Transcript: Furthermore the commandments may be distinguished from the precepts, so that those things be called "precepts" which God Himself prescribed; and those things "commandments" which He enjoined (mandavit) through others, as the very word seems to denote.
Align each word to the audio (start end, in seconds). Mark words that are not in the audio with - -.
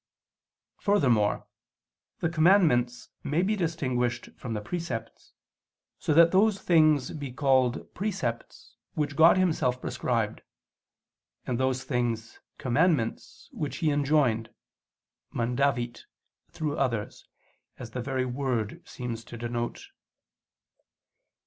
Furthermore 0.79 1.45
the 2.21 2.29
commandments 2.29 3.09
may 3.23 3.43
be 3.43 3.55
distinguished 3.55 4.29
from 4.35 4.55
the 4.55 4.59
precepts, 4.59 5.33
so 5.99 6.11
that 6.15 6.31
those 6.31 6.59
things 6.59 7.11
be 7.11 7.31
called 7.31 7.93
"precepts" 7.93 8.73
which 8.95 9.15
God 9.15 9.37
Himself 9.37 9.79
prescribed; 9.79 10.41
and 11.45 11.59
those 11.59 11.83
things 11.83 12.39
"commandments" 12.57 13.47
which 13.51 13.77
He 13.77 13.91
enjoined 13.91 14.49
(mandavit) 15.35 16.05
through 16.49 16.77
others, 16.79 17.27
as 17.77 17.91
the 17.91 18.01
very 18.01 18.25
word 18.25 18.81
seems 18.87 19.23
to 19.25 19.37
denote. 19.37 19.85